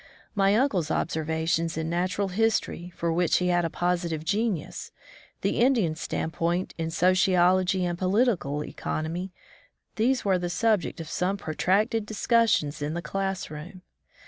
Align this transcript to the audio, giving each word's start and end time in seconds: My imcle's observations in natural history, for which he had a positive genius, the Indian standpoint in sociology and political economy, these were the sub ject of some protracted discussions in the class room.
My 0.33 0.53
imcle's 0.53 0.89
observations 0.89 1.77
in 1.77 1.87
natural 1.87 2.29
history, 2.29 2.91
for 2.95 3.13
which 3.13 3.37
he 3.37 3.49
had 3.49 3.63
a 3.63 3.69
positive 3.69 4.25
genius, 4.25 4.91
the 5.41 5.59
Indian 5.59 5.93
standpoint 5.95 6.73
in 6.75 6.89
sociology 6.89 7.85
and 7.85 7.99
political 7.99 8.63
economy, 8.63 9.31
these 9.97 10.25
were 10.25 10.39
the 10.39 10.49
sub 10.49 10.81
ject 10.81 10.99
of 10.99 11.07
some 11.07 11.37
protracted 11.37 12.07
discussions 12.07 12.81
in 12.81 12.95
the 12.95 13.03
class 13.03 13.51
room. 13.51 13.83